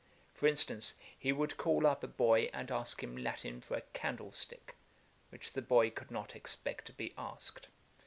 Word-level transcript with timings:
For 0.33 0.47
instance, 0.47 0.95
he 1.15 1.31
would 1.31 1.57
call 1.57 1.85
up 1.85 2.03
a 2.03 2.07
boy 2.07 2.49
and 2.53 2.71
ask 2.71 3.03
him 3.03 3.15
Latin 3.15 3.61
for 3.61 3.75
a 3.77 3.83
candlestick, 3.93 4.73
which 5.29 5.53
the 5.53 5.61
boy 5.61 5.91
could 5.91 6.09
not 6.09 6.35
expect 6.35 6.87
to 6.87 6.93
be 6.93 7.13
asked. 7.19 7.67